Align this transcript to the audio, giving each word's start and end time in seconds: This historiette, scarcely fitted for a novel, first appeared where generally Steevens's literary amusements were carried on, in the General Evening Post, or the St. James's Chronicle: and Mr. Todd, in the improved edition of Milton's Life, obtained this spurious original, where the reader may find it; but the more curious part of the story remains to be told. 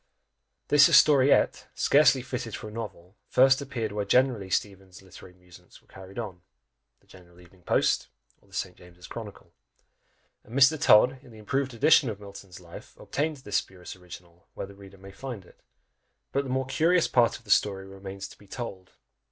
This 0.69 0.87
historiette, 0.89 1.65
scarcely 1.75 2.23
fitted 2.23 2.55
for 2.55 2.69
a 2.69 2.71
novel, 2.71 3.17
first 3.27 3.61
appeared 3.61 3.91
where 3.91 4.03
generally 4.03 4.49
Steevens's 4.49 5.03
literary 5.03 5.35
amusements 5.35 5.79
were 5.79 5.87
carried 5.87 6.17
on, 6.17 6.37
in 6.37 6.41
the 7.01 7.05
General 7.05 7.39
Evening 7.39 7.61
Post, 7.61 8.07
or 8.41 8.47
the 8.47 8.53
St. 8.55 8.75
James's 8.75 9.05
Chronicle: 9.05 9.53
and 10.43 10.57
Mr. 10.57 10.81
Todd, 10.81 11.19
in 11.21 11.29
the 11.29 11.37
improved 11.37 11.75
edition 11.75 12.09
of 12.09 12.19
Milton's 12.19 12.59
Life, 12.59 12.97
obtained 12.99 13.37
this 13.37 13.57
spurious 13.57 13.95
original, 13.95 14.47
where 14.55 14.65
the 14.65 14.73
reader 14.73 14.97
may 14.97 15.11
find 15.11 15.45
it; 15.45 15.59
but 16.31 16.45
the 16.45 16.49
more 16.49 16.65
curious 16.65 17.07
part 17.07 17.37
of 17.37 17.43
the 17.43 17.51
story 17.51 17.85
remains 17.85 18.27
to 18.29 18.39
be 18.39 18.47
told. 18.47 18.93